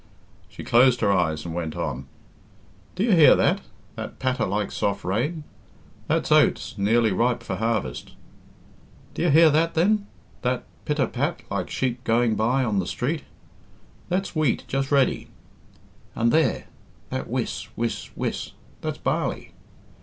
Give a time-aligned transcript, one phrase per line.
[0.49, 2.07] She closed her eyes and went on:
[2.95, 3.61] "Do you hear that
[3.95, 5.43] that patter like soft rain?
[6.07, 8.13] That's oats nearly ripe for harvest.
[9.13, 10.07] Do you hear that, then
[10.41, 13.25] that pit a pat, like sheep going by on the street?
[14.09, 15.27] That's wheat, just ready.
[16.15, 16.63] And there
[17.11, 18.53] that whiss, whiss, whiss?
[18.81, 19.51] That's barley."